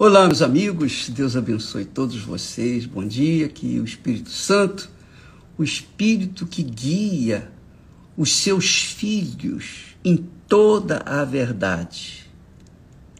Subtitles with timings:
[0.00, 2.86] Olá, meus amigos, Deus abençoe todos vocês.
[2.86, 4.88] Bom dia, que o Espírito Santo,
[5.58, 7.50] o Espírito que guia
[8.16, 12.30] os seus filhos em toda a verdade,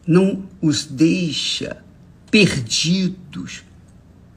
[0.07, 1.83] não os deixa
[2.31, 3.65] perdidos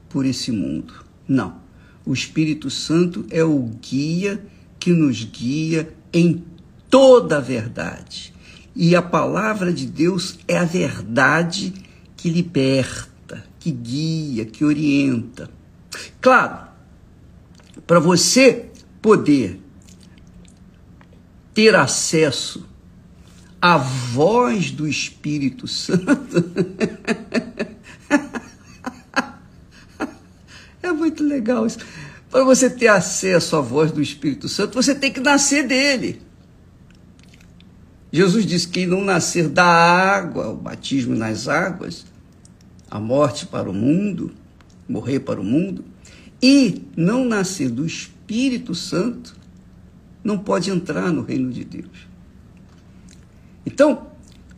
[0.09, 0.95] por esse mundo.
[1.25, 1.61] Não.
[2.05, 4.45] O Espírito Santo é o guia
[4.81, 6.43] que nos guia em
[6.89, 8.33] toda a verdade.
[8.75, 11.92] E a palavra de Deus é a verdade
[12.23, 15.49] que liberta, que guia, que orienta.
[16.21, 16.69] Claro,
[17.85, 18.67] para você
[19.01, 19.59] poder
[21.53, 22.65] ter acesso
[23.61, 25.99] à voz do Espírito Santo,
[30.81, 31.79] é muito legal isso.
[32.29, 36.21] Para você ter acesso à voz do Espírito Santo, você tem que nascer dele.
[38.13, 42.12] Jesus disse que não nascer da água, o batismo nas águas,
[42.93, 44.31] a morte para o mundo,
[44.87, 45.83] morrer para o mundo,
[46.39, 49.35] e não nascer do Espírito Santo,
[50.23, 52.07] não pode entrar no reino de Deus.
[53.65, 54.11] Então,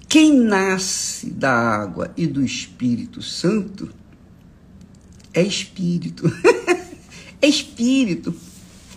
[0.09, 3.89] quem nasce da água e do Espírito Santo
[5.33, 6.29] é espírito.
[7.41, 8.35] é espírito.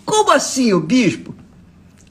[0.03, 1.33] Como assim, o bispo?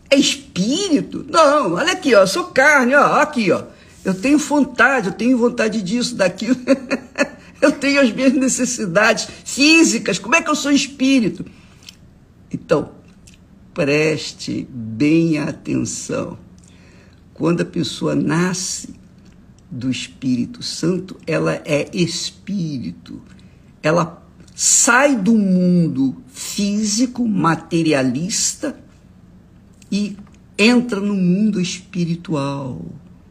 [0.08, 1.26] É espírito?
[1.28, 3.64] Não, olha aqui, ó, sou carne, ó, aqui, ó.
[4.08, 6.56] Eu tenho vontade, eu tenho vontade disso, daquilo.
[7.60, 10.18] eu tenho as minhas necessidades físicas.
[10.18, 11.44] Como é que eu sou espírito?
[12.50, 12.92] Então,
[13.74, 16.38] preste bem atenção.
[17.34, 18.94] Quando a pessoa nasce
[19.70, 23.20] do Espírito Santo, ela é espírito.
[23.82, 28.74] Ela sai do mundo físico, materialista
[29.92, 30.16] e
[30.56, 32.82] entra no mundo espiritual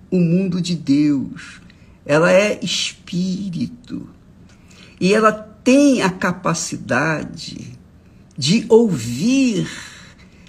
[0.10, 1.62] o mundo de Deus.
[2.06, 4.10] Ela é espírito.
[5.00, 7.78] E ela tem a capacidade
[8.38, 9.70] de ouvir,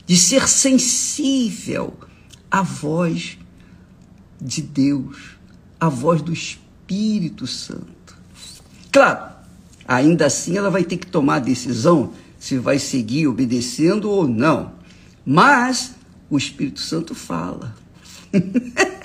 [0.07, 1.95] de ser sensível
[2.51, 3.39] à voz
[4.41, 5.37] de Deus,
[5.81, 8.17] à voz do Espírito Santo.
[8.93, 9.33] Claro,
[9.87, 14.73] ainda assim ela vai ter que tomar a decisão se vai seguir obedecendo ou não.
[15.27, 15.95] Mas
[16.31, 17.75] o Espírito Santo fala.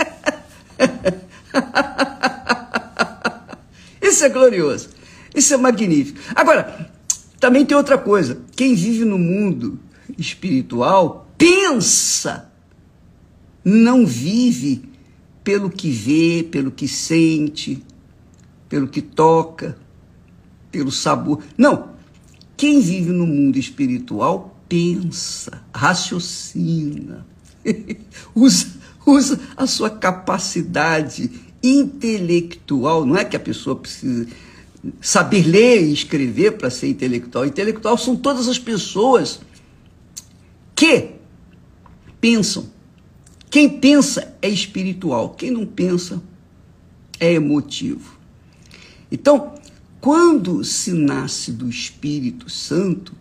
[4.02, 4.90] Isso é glorioso.
[5.34, 6.20] Isso é magnífico.
[6.36, 6.92] Agora,
[7.40, 8.42] também tem outra coisa.
[8.56, 9.80] Quem vive no mundo
[10.18, 12.52] espiritual pensa,
[13.64, 14.84] não vive
[15.44, 17.84] pelo que vê, pelo que sente,
[18.70, 19.78] pelo que toca,
[20.72, 21.44] pelo sabor.
[21.58, 21.92] Não.
[22.56, 27.26] Quem vive no mundo espiritual pensa, raciocina,
[28.34, 31.30] usa usa a sua capacidade
[31.62, 33.06] intelectual.
[33.06, 34.28] Não é que a pessoa precisa
[35.00, 37.46] saber ler e escrever para ser intelectual.
[37.46, 39.40] Intelectual são todas as pessoas
[40.76, 41.12] que
[42.20, 42.72] pensam.
[43.50, 46.22] Quem pensa é espiritual, quem não pensa
[47.20, 48.18] é emotivo.
[49.12, 49.54] Então,
[50.02, 53.14] quando se nasce do Espírito Santo,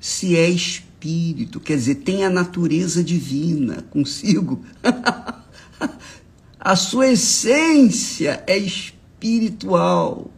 [0.00, 4.64] se é espírito espírito, quer dizer, tem a natureza divina consigo.
[6.58, 10.30] a sua essência é espiritual.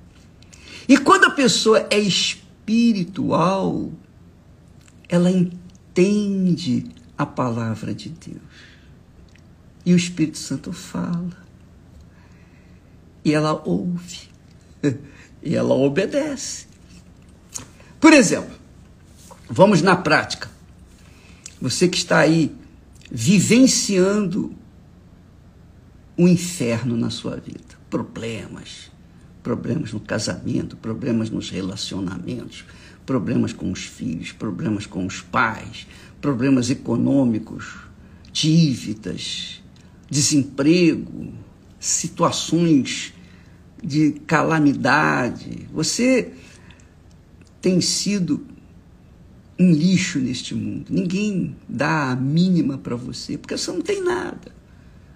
[0.88, 3.92] E quando a pessoa é espiritual,
[5.08, 8.42] ela entende a palavra de Deus.
[9.84, 11.46] E o Espírito Santo fala.
[13.24, 14.28] E ela ouve.
[15.42, 16.66] E ela obedece.
[18.00, 18.52] Por exemplo,
[19.48, 20.50] vamos na prática.
[21.60, 22.54] Você que está aí
[23.10, 24.54] vivenciando
[26.18, 28.90] um inferno na sua vida, problemas,
[29.42, 32.64] problemas no casamento, problemas nos relacionamentos,
[33.04, 35.86] problemas com os filhos, problemas com os pais,
[36.20, 37.74] problemas econômicos,
[38.32, 39.62] dívidas,
[40.10, 41.32] desemprego,
[41.78, 43.14] situações
[43.82, 45.68] de calamidade.
[45.72, 46.32] Você
[47.60, 48.46] tem sido
[49.58, 50.86] um lixo neste mundo.
[50.90, 54.54] Ninguém dá a mínima para você, porque você não tem nada.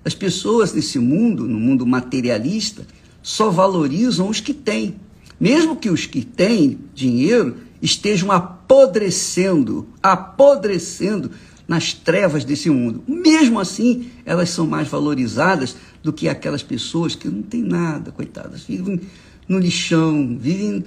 [0.05, 2.87] As pessoas nesse mundo, no mundo materialista,
[3.23, 4.97] só valorizam os que têm.
[5.39, 11.31] Mesmo que os que têm dinheiro estejam apodrecendo, apodrecendo
[11.69, 13.03] nas trevas desse mundo.
[13.07, 18.63] Mesmo assim, elas são mais valorizadas do que aquelas pessoas que não têm nada, coitadas,
[18.63, 19.01] vivem
[19.47, 20.85] no lixão, vivem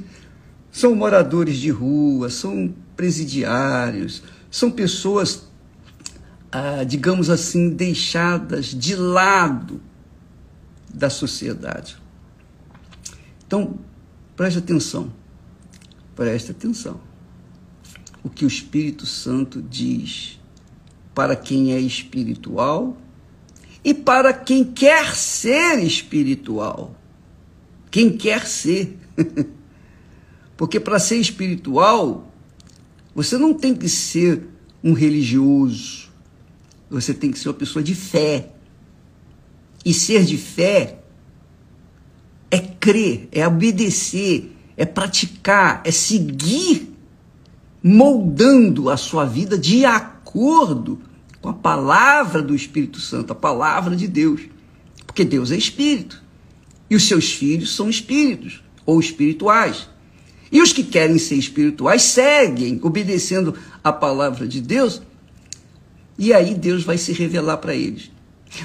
[0.74, 5.48] são moradores de rua, são presidiários, são pessoas,
[6.51, 9.81] ah, digamos assim, deixadas de lado
[10.94, 11.98] da sociedade.
[13.45, 13.80] Então,
[14.36, 15.12] preste atenção.
[16.16, 17.00] Preste atenção.
[18.24, 20.39] O que o Espírito Santo diz
[21.13, 22.98] para quem é espiritual
[23.84, 26.96] e para quem quer ser espiritual.
[27.92, 28.98] Quem quer ser.
[30.57, 32.33] Porque para ser espiritual,
[33.15, 34.48] você não tem que ser
[34.83, 36.10] um religioso.
[36.89, 38.51] Você tem que ser uma pessoa de fé.
[39.86, 41.00] E ser de fé
[42.50, 46.94] é crer, é obedecer, é praticar, é seguir
[47.83, 51.01] moldando a sua vida de acordo
[51.42, 54.42] com a palavra do Espírito Santo, a palavra de Deus.
[55.06, 56.24] Porque Deus é espírito.
[56.89, 59.89] E os seus filhos são espíritos ou espirituais.
[60.54, 65.02] E os que querem ser espirituais seguem, obedecendo a palavra de Deus,
[66.16, 68.12] e aí Deus vai se revelar para eles.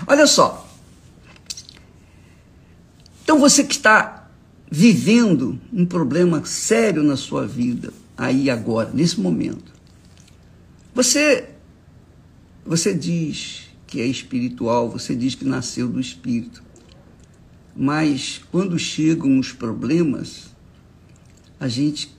[0.06, 0.68] Olha só.
[3.24, 4.28] Então você que está
[4.70, 9.72] vivendo um problema sério na sua vida, aí agora, nesse momento,
[10.94, 11.48] você
[12.66, 16.62] você diz que é espiritual, você diz que nasceu do espírito.
[17.74, 20.48] Mas quando chegam os problemas,
[21.60, 22.16] a gente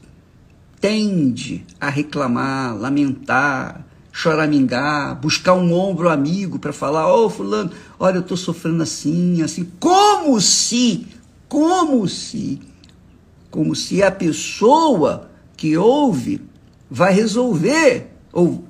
[0.79, 8.17] tende a reclamar, lamentar, choramingar, buscar um ombro amigo para falar: Ô oh, Fulano, olha,
[8.17, 9.69] eu estou sofrendo assim, assim.
[9.79, 11.07] Como se,
[11.47, 12.59] como se,
[13.49, 16.41] como se a pessoa que ouve
[16.89, 18.65] vai resolver, ou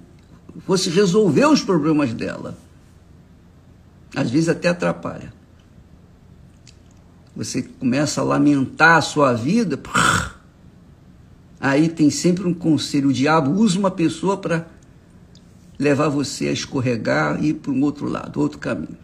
[0.65, 2.57] fosse resolver os problemas dela.
[4.15, 5.31] Às vezes até atrapalha.
[7.35, 9.77] Você começa a lamentar a sua vida.
[11.59, 13.09] Aí tem sempre um conselho.
[13.09, 14.67] O diabo usa uma pessoa para
[15.77, 18.97] levar você a escorregar e ir para um outro lado, outro caminho.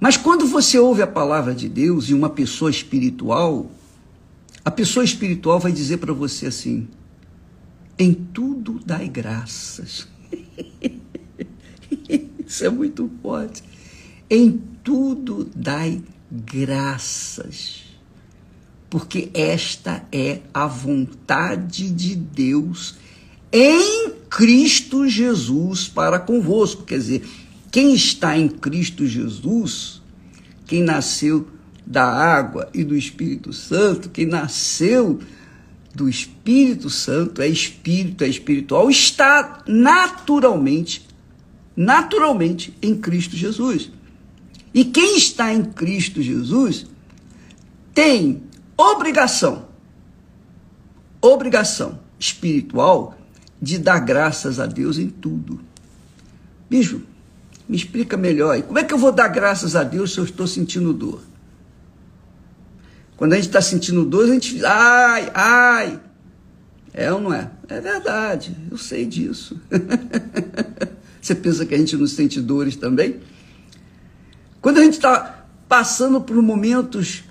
[0.00, 3.70] Mas quando você ouve a palavra de Deus e uma pessoa espiritual,
[4.64, 6.88] a pessoa espiritual vai dizer para você assim:
[7.98, 10.08] em tudo dai graças.
[12.46, 13.62] Isso é muito forte.
[14.30, 17.87] Em tudo dai graças
[18.90, 22.96] porque esta é a vontade de Deus
[23.52, 26.84] em Cristo Jesus para convosco.
[26.84, 27.28] Quer dizer,
[27.70, 30.00] quem está em Cristo Jesus,
[30.66, 31.48] quem nasceu
[31.86, 35.18] da água e do Espírito Santo, quem nasceu
[35.94, 41.06] do Espírito Santo, é espírito, é espiritual, está naturalmente,
[41.76, 43.90] naturalmente em Cristo Jesus.
[44.72, 46.86] E quem está em Cristo Jesus
[47.94, 48.42] tem
[48.78, 49.66] obrigação,
[51.20, 53.18] obrigação espiritual
[53.60, 55.60] de dar graças a Deus em tudo.
[56.70, 57.02] Bicho,
[57.68, 58.62] me explica melhor aí.
[58.62, 61.20] Como é que eu vou dar graças a Deus se eu estou sentindo dor?
[63.16, 64.64] Quando a gente está sentindo dor, a gente.
[64.64, 66.00] Ai, ai!
[66.94, 67.50] É ou não é?
[67.68, 69.60] É verdade, eu sei disso.
[71.20, 73.20] Você pensa que a gente não sente dores também?
[74.60, 77.24] Quando a gente está passando por momentos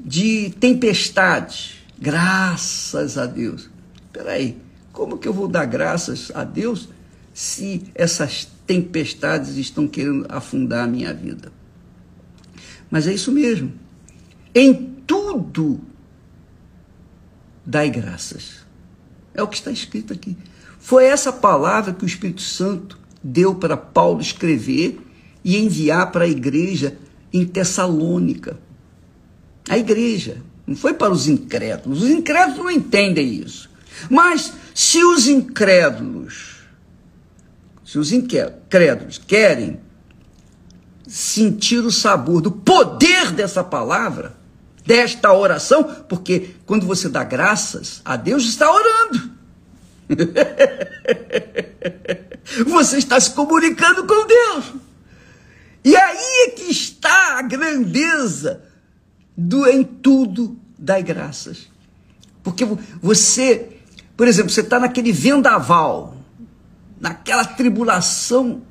[0.00, 1.76] de tempestades.
[1.98, 3.70] Graças a Deus.
[4.06, 4.56] Espera aí,
[4.92, 6.88] como que eu vou dar graças a Deus
[7.32, 11.52] se essas tempestades estão querendo afundar a minha vida?
[12.90, 13.72] Mas é isso mesmo.
[14.54, 14.74] Em
[15.06, 15.80] tudo,
[17.66, 18.64] dai graças.
[19.34, 20.36] É o que está escrito aqui.
[20.78, 25.00] Foi essa palavra que o Espírito Santo deu para Paulo escrever
[25.42, 26.96] e enviar para a igreja
[27.32, 28.58] em Tessalônica.
[29.68, 30.42] A igreja.
[30.66, 32.02] Não foi para os incrédulos.
[32.02, 33.70] Os incrédulos não entendem isso.
[34.10, 36.56] Mas se os incrédulos,
[37.84, 39.80] se os incrédulos querem
[41.06, 44.34] sentir o sabor do poder dessa palavra,
[44.86, 49.34] desta oração, porque quando você dá graças a Deus, está orando.
[52.66, 54.72] você está se comunicando com Deus.
[55.84, 58.62] E aí é que está a grandeza
[59.36, 61.68] do em tudo dai graças.
[62.42, 62.66] Porque
[63.00, 63.78] você,
[64.16, 66.16] por exemplo, você está naquele vendaval,
[67.00, 68.62] naquela tribulação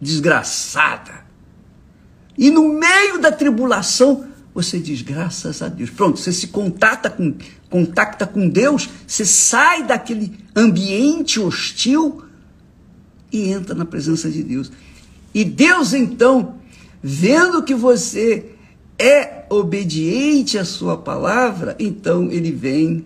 [0.00, 1.22] desgraçada.
[2.38, 5.90] E no meio da tribulação, você diz graças a Deus.
[5.90, 7.34] Pronto, você se contata com,
[7.68, 12.24] contacta com Deus, você sai daquele ambiente hostil
[13.32, 14.70] e entra na presença de Deus.
[15.34, 16.56] E Deus então,
[17.02, 18.52] vendo que você
[19.02, 23.04] é obediente à sua palavra, então ele vem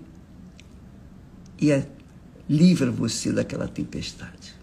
[1.58, 1.86] e é,
[2.46, 4.54] livra você daquela tempestade.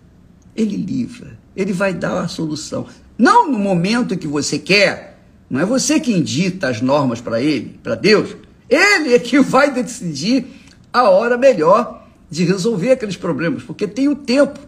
[0.55, 2.85] Ele livra, ele vai dar a solução.
[3.17, 5.11] Não no momento que você quer,
[5.49, 8.35] Não é você que dita as normas para ele, para Deus.
[8.67, 10.45] Ele é que vai decidir
[10.91, 14.59] a hora melhor de resolver aqueles problemas, porque tem o tempo.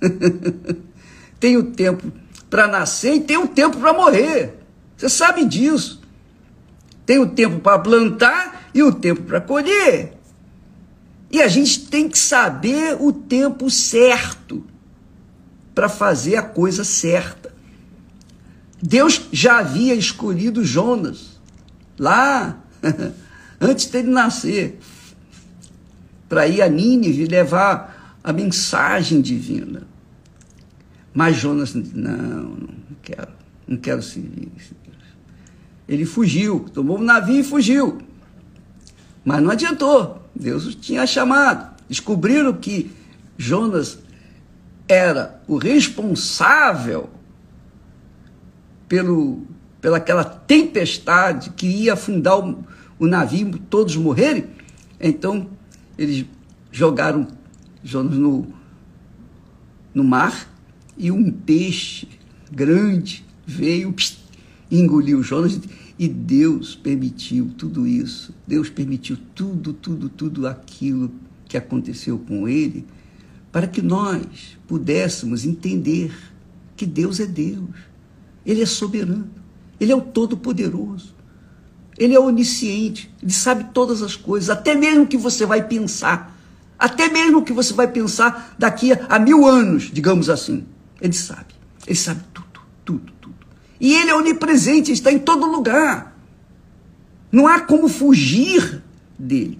[1.40, 2.10] tem o tempo
[2.50, 4.54] para nascer e tem o tempo para morrer.
[4.96, 6.03] Você sabe disso.
[7.06, 10.14] Tem o tempo para plantar e o tempo para colher.
[11.30, 14.64] E a gente tem que saber o tempo certo
[15.74, 17.52] para fazer a coisa certa.
[18.80, 21.40] Deus já havia escolhido Jonas
[21.98, 22.62] lá
[23.60, 24.78] antes dele nascer
[26.28, 29.86] para ir a Nínive levar a mensagem divina.
[31.12, 32.68] Mas Jonas não, não
[33.02, 33.32] quero,
[33.66, 34.50] não quero servir.
[35.88, 37.98] Ele fugiu, tomou um navio e fugiu.
[39.24, 40.22] Mas não adiantou.
[40.34, 41.74] Deus tinha chamado.
[41.88, 42.90] Descobriram que
[43.36, 43.98] Jonas
[44.88, 47.08] era o responsável
[48.88, 49.42] pelo,
[49.80, 52.64] pelaquela tempestade que ia afundar o,
[52.98, 54.46] o navio, todos morrerem.
[55.00, 55.48] Então,
[55.98, 56.24] eles
[56.70, 57.28] jogaram
[57.82, 58.46] Jonas no,
[59.92, 60.48] no mar
[60.96, 62.08] e um peixe
[62.50, 64.23] grande veio pss,
[64.78, 65.60] engoliu Jonas
[65.98, 68.34] e Deus permitiu tudo isso.
[68.46, 71.10] Deus permitiu tudo, tudo, tudo aquilo
[71.46, 72.84] que aconteceu com ele
[73.54, 76.12] para que nós pudéssemos entender
[76.76, 77.70] que Deus é Deus.
[78.44, 79.30] Ele é soberano.
[79.78, 81.14] Ele é o todo-poderoso.
[81.96, 83.14] Ele é onisciente.
[83.22, 86.36] Ele sabe todas as coisas, até mesmo o que você vai pensar.
[86.76, 90.66] Até mesmo o que você vai pensar daqui a mil anos, digamos assim.
[91.00, 91.54] Ele sabe.
[91.86, 93.12] Ele sabe tudo, tudo.
[93.80, 96.16] E ele é onipresente, está em todo lugar.
[97.30, 98.82] Não há como fugir
[99.18, 99.58] dele.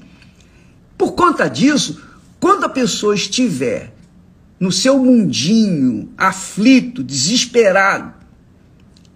[0.97, 2.02] Por conta disso,
[2.38, 3.92] quando a pessoa estiver
[4.61, 8.14] no seu mundinho, aflito, desesperado,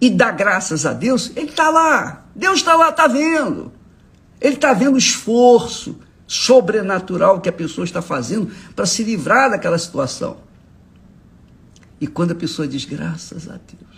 [0.01, 2.25] e dá graças a Deus, ele está lá.
[2.35, 3.71] Deus está lá, está vendo.
[4.39, 9.77] Ele está vendo o esforço sobrenatural que a pessoa está fazendo para se livrar daquela
[9.77, 10.37] situação.
[11.99, 13.88] E quando a pessoa diz graças a Deus.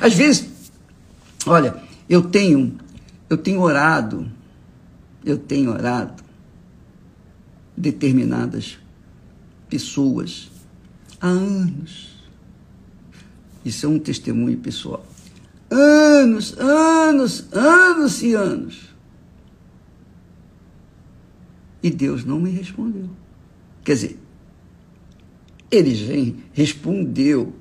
[0.00, 0.48] Às vezes,
[1.46, 1.76] olha,
[2.08, 2.78] eu tenho,
[3.28, 4.30] eu tenho orado,
[5.24, 6.22] eu tenho orado
[7.76, 8.78] determinadas
[9.68, 10.50] pessoas
[11.20, 12.12] há anos.
[13.64, 15.06] Isso é um testemunho pessoal.
[15.70, 18.92] Anos, anos, anos e anos.
[21.82, 23.08] E Deus não me respondeu.
[23.84, 24.18] Quer dizer,
[25.70, 27.54] ele respondeu,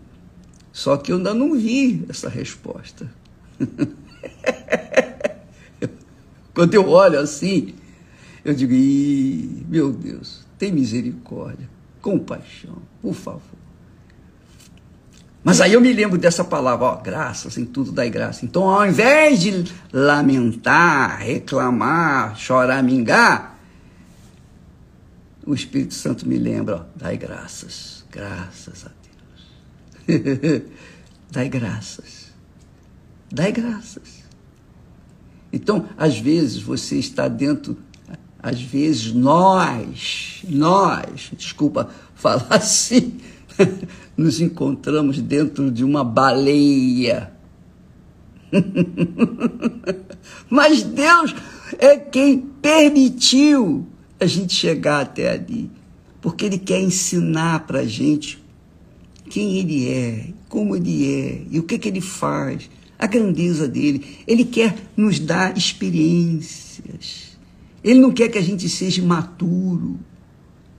[0.71, 3.09] só que eu ainda não vi essa resposta.
[6.53, 7.75] Quando eu olho assim,
[8.43, 8.73] eu digo,
[9.67, 11.69] meu Deus, tem misericórdia,
[12.01, 13.61] compaixão, por favor.
[15.43, 18.45] Mas aí eu me lembro dessa palavra, ó, graças, em tudo dai graça.
[18.45, 23.59] Então, ao invés de lamentar, reclamar, chorar, mingar,
[25.45, 29.00] o Espírito Santo me lembra, ó, dai graças, graças a Deus.
[31.31, 32.31] dai graças,
[33.31, 34.21] dai graças.
[35.53, 37.77] Então, às vezes você está dentro
[38.43, 43.17] às vezes nós, nós, desculpa falar assim,
[44.17, 47.31] nos encontramos dentro de uma baleia.
[50.49, 51.35] Mas Deus
[51.77, 53.87] é quem permitiu
[54.19, 55.69] a gente chegar até ali,
[56.19, 58.40] porque Ele quer ensinar para a gente
[59.31, 62.69] quem Ele é, como Ele é e o que, que Ele faz,
[62.99, 64.17] a grandeza dele.
[64.27, 67.37] Ele quer nos dar experiências.
[67.81, 69.97] Ele não quer que a gente seja imaturo,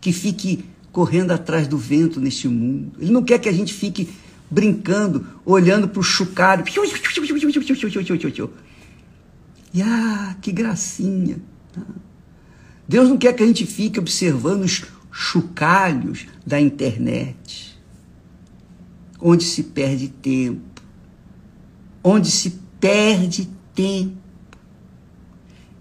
[0.00, 2.92] que fique correndo atrás do vento neste mundo.
[3.00, 4.10] Ele não quer que a gente fique
[4.50, 6.62] brincando, olhando para o chucalho.
[9.72, 11.40] E ah, que gracinha.
[12.86, 17.71] Deus não quer que a gente fique observando os chocalhos da internet,
[19.22, 20.82] onde se perde tempo,
[22.02, 24.16] onde se perde tempo.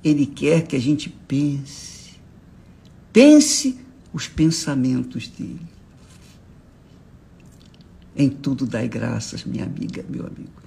[0.03, 2.19] Ele quer que a gente pense.
[3.11, 3.79] Pense
[4.13, 5.59] os pensamentos dele.
[8.15, 10.61] Em tudo dai graças, minha amiga, meu amigo.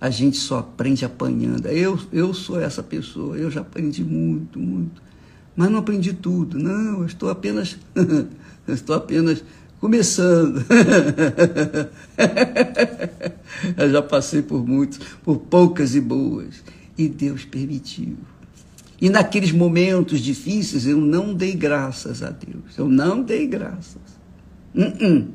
[0.00, 1.66] A gente só aprende apanhando.
[1.66, 5.00] Eu, eu sou essa pessoa, eu já aprendi muito, muito.
[5.54, 6.58] Mas não aprendi tudo.
[6.58, 7.76] Não, eu estou apenas.
[7.94, 9.44] eu estou apenas
[9.80, 10.64] começando.
[13.76, 16.62] eu já passei por muitos, por poucas e boas.
[16.96, 18.16] E Deus permitiu.
[19.00, 22.76] E naqueles momentos difíceis eu não dei graças a Deus.
[22.76, 24.20] Eu não dei graças.
[24.74, 25.26] Uh -uh.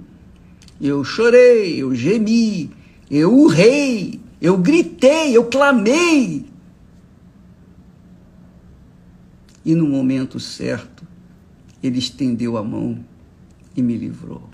[0.80, 2.70] Eu chorei, eu gemi,
[3.10, 6.46] eu urrei, Eu gritei, eu clamei.
[9.64, 11.04] E no momento certo,
[11.82, 13.04] ele estendeu a mão
[13.76, 14.50] e me livrou.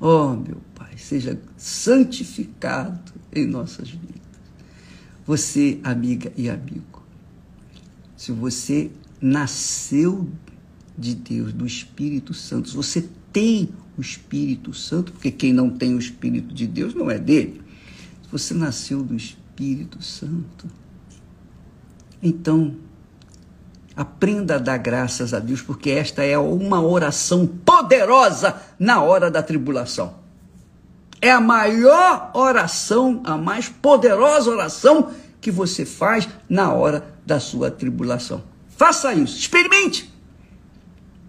[0.00, 4.20] Oh, meu Pai, seja santificado em nossas vidas.
[5.26, 7.02] Você, amiga e amigo,
[8.16, 8.90] se você
[9.20, 10.28] nasceu
[10.96, 15.94] de Deus, do Espírito Santo, se você tem o Espírito Santo, porque quem não tem
[15.94, 17.60] o Espírito de Deus não é dele.
[18.22, 20.66] Se você nasceu do Espírito Santo,
[22.22, 22.74] então
[24.00, 29.42] aprenda a dar graças a Deus, porque esta é uma oração poderosa na hora da
[29.42, 30.14] tribulação.
[31.20, 37.70] É a maior oração, a mais poderosa oração que você faz na hora da sua
[37.70, 38.42] tribulação.
[38.74, 40.10] Faça isso, experimente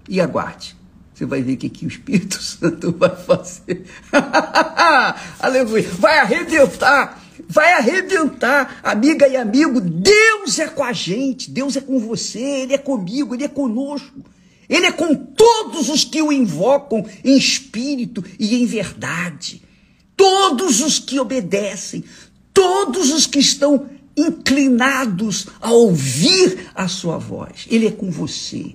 [0.07, 0.77] e aguarde.
[1.13, 3.85] Você vai ver o que, que o Espírito Santo vai fazer.
[5.39, 5.89] Aleluia.
[5.99, 7.20] Vai arrebentar.
[7.47, 9.79] Vai arrebentar, amiga e amigo.
[9.79, 11.49] Deus é com a gente.
[11.49, 12.39] Deus é com você.
[12.39, 13.33] Ele é comigo.
[13.33, 14.23] Ele é conosco.
[14.69, 19.61] Ele é com todos os que o invocam em espírito e em verdade.
[20.15, 22.03] Todos os que obedecem.
[22.53, 27.65] Todos os que estão inclinados a ouvir a sua voz.
[27.69, 28.73] Ele é com você.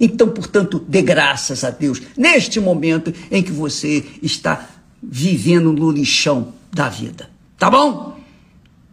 [0.00, 4.68] Então, portanto, dê graças a Deus neste momento em que você está
[5.02, 7.31] vivendo no lixão da vida.
[7.62, 8.18] Tá bom?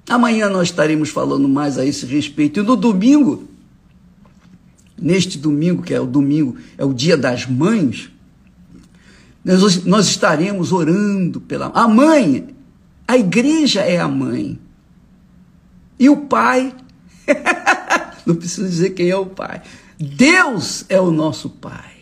[0.07, 2.59] Amanhã nós estaremos falando mais a esse respeito.
[2.59, 3.47] E no domingo,
[4.95, 8.11] neste domingo, que é o domingo, é o dia das mães,
[9.43, 11.71] nós, nós estaremos orando pela.
[11.73, 12.55] A mãe,
[13.07, 14.59] a igreja é a mãe.
[15.97, 16.71] E o pai,
[18.23, 19.63] não preciso dizer quem é o pai,
[19.99, 21.93] Deus é o nosso Pai.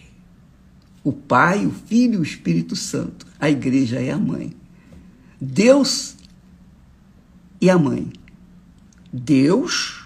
[1.01, 3.25] O Pai, o Filho e o Espírito Santo.
[3.39, 4.51] A igreja é a mãe.
[5.39, 6.16] Deus
[7.59, 8.11] e a mãe.
[9.11, 10.03] Deus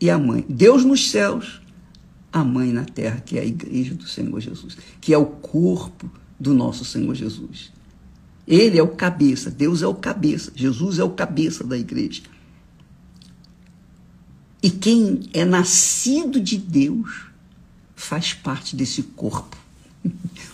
[0.00, 0.44] e a mãe.
[0.48, 1.60] Deus nos céus,
[2.32, 6.10] a mãe na terra, que é a igreja do Senhor Jesus, que é o corpo
[6.38, 7.72] do nosso Senhor Jesus.
[8.46, 12.22] Ele é o cabeça, Deus é o cabeça, Jesus é o cabeça da igreja.
[14.62, 17.26] E quem é nascido de Deus
[17.94, 19.56] faz parte desse corpo.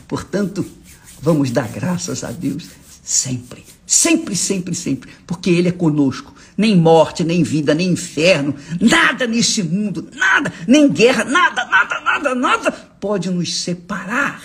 [0.09, 0.65] Portanto,
[1.25, 2.69] vamos dar graças a Deus
[3.03, 6.35] sempre, sempre, sempre, sempre, porque Ele é conosco.
[6.57, 12.35] Nem morte, nem vida, nem inferno, nada nesse mundo, nada, nem guerra, nada, nada, nada,
[12.35, 14.41] nada pode nos separar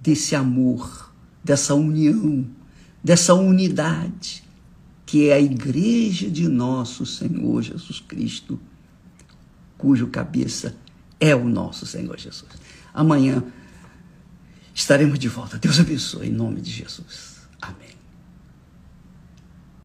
[0.00, 1.12] desse amor,
[1.44, 2.44] dessa união,
[3.04, 4.42] dessa unidade
[5.06, 8.58] que é a igreja de nosso Senhor Jesus Cristo,
[9.78, 10.74] cujo cabeça
[11.20, 12.50] é o nosso Senhor Jesus.
[12.92, 13.44] Amanhã
[14.74, 15.56] estaremos de volta.
[15.58, 17.36] Deus abençoe em nome de Jesus.
[17.62, 17.93] Amém.